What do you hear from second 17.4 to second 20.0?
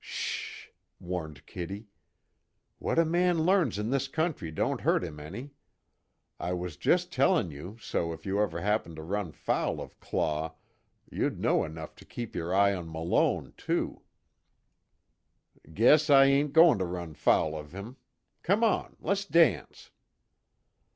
of him. Come on, let's dance."